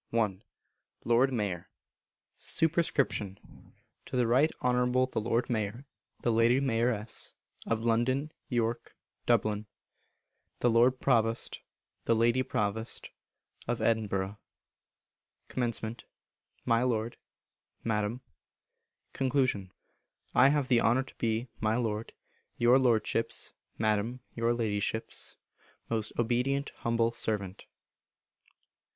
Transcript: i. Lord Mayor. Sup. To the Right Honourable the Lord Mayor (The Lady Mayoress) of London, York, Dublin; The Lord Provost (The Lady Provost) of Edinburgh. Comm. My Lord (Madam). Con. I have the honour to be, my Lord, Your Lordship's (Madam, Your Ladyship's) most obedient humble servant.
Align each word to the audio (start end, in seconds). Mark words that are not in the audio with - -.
i. 0.11 0.39
Lord 1.05 1.31
Mayor. 1.31 1.69
Sup. 2.35 2.71
To 2.71 2.83
the 4.09 4.25
Right 4.25 4.49
Honourable 4.59 5.05
the 5.05 5.21
Lord 5.21 5.47
Mayor 5.47 5.85
(The 6.23 6.31
Lady 6.31 6.59
Mayoress) 6.59 7.35
of 7.67 7.85
London, 7.85 8.31
York, 8.49 8.97
Dublin; 9.27 9.67
The 10.61 10.71
Lord 10.71 10.99
Provost 10.99 11.61
(The 12.05 12.15
Lady 12.15 12.41
Provost) 12.41 13.11
of 13.67 13.79
Edinburgh. 13.79 14.39
Comm. 15.49 15.99
My 16.65 16.81
Lord 16.81 17.15
(Madam). 17.83 18.21
Con. 19.13 19.69
I 20.33 20.47
have 20.49 20.67
the 20.67 20.81
honour 20.81 21.03
to 21.03 21.15
be, 21.19 21.47
my 21.61 21.75
Lord, 21.75 22.11
Your 22.57 22.79
Lordship's 22.79 23.53
(Madam, 23.77 24.21
Your 24.33 24.51
Ladyship's) 24.55 25.37
most 25.91 26.11
obedient 26.17 26.71
humble 26.77 27.11
servant. 27.11 27.65